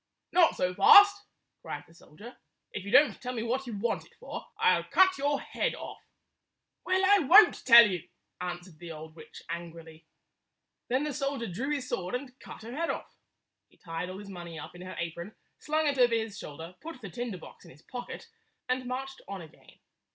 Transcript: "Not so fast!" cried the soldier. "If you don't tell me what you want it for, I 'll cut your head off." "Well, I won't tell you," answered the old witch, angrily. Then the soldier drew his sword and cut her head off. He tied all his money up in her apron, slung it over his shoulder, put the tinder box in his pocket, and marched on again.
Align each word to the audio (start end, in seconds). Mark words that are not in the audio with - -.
"Not 0.31 0.55
so 0.55 0.73
fast!" 0.73 1.25
cried 1.61 1.83
the 1.87 1.93
soldier. 1.93 2.35
"If 2.71 2.83
you 2.85 2.89
don't 2.91 3.21
tell 3.21 3.33
me 3.35 3.43
what 3.43 3.67
you 3.67 3.77
want 3.77 4.03
it 4.03 4.15
for, 4.19 4.47
I 4.57 4.75
'll 4.75 4.83
cut 4.85 5.19
your 5.19 5.39
head 5.39 5.75
off." 5.75 5.99
"Well, 6.83 7.03
I 7.05 7.19
won't 7.19 7.63
tell 7.67 7.87
you," 7.87 8.09
answered 8.39 8.79
the 8.79 8.91
old 8.91 9.13
witch, 9.15 9.43
angrily. 9.47 10.07
Then 10.87 11.03
the 11.03 11.13
soldier 11.13 11.45
drew 11.45 11.69
his 11.69 11.87
sword 11.87 12.15
and 12.15 12.33
cut 12.39 12.63
her 12.63 12.75
head 12.75 12.89
off. 12.89 13.15
He 13.69 13.77
tied 13.77 14.09
all 14.09 14.17
his 14.17 14.31
money 14.31 14.57
up 14.57 14.73
in 14.73 14.81
her 14.81 14.95
apron, 14.97 15.35
slung 15.59 15.85
it 15.85 15.99
over 15.99 16.15
his 16.15 16.35
shoulder, 16.35 16.73
put 16.81 16.99
the 17.01 17.09
tinder 17.11 17.37
box 17.37 17.63
in 17.63 17.69
his 17.69 17.83
pocket, 17.83 18.27
and 18.67 18.87
marched 18.87 19.21
on 19.27 19.43
again. 19.43 19.77